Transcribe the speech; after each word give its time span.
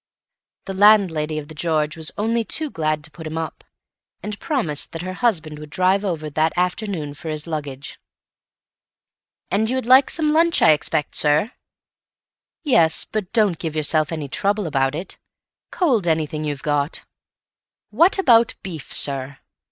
The 0.65 0.73
landlady 0.73 1.37
of 1.37 1.47
'The 1.47 1.53
George' 1.53 1.95
was 1.95 2.09
only 2.17 2.43
too 2.43 2.71
glad 2.71 3.03
to 3.03 3.11
put 3.11 3.27
him 3.27 3.37
up, 3.37 3.63
and 4.23 4.39
promised 4.39 4.93
that 4.93 5.03
her 5.03 5.13
husband 5.13 5.59
would 5.59 5.69
drive 5.69 6.03
over 6.03 6.27
that 6.27 6.53
afternoon 6.57 7.13
for 7.13 7.29
his 7.29 7.45
luggage. 7.45 7.99
"And 9.51 9.69
you 9.69 9.75
would 9.75 9.85
like 9.85 10.09
some 10.09 10.33
lunch, 10.33 10.59
I 10.63 10.71
expect, 10.71 11.13
sir." 11.15 11.51
"Yes, 12.63 13.05
but 13.05 13.31
don't 13.31 13.59
give 13.59 13.75
yourself 13.75 14.11
any 14.11 14.27
trouble 14.27 14.65
about 14.65 14.95
it. 14.95 15.19
Cold 15.69 16.07
anything 16.07 16.45
you've 16.45 16.63
got." 16.63 17.05
"What 17.91 18.17
about 18.17 18.55
beef, 18.63 18.91
sir?" 18.91 19.37